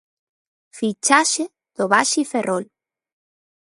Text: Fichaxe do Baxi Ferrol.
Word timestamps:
Fichaxe 0.77 1.45
do 1.77 1.83
Baxi 1.93 2.21
Ferrol. 2.31 2.63